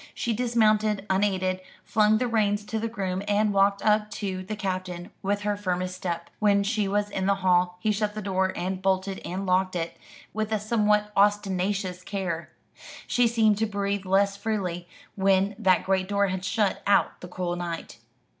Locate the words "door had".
16.07-16.43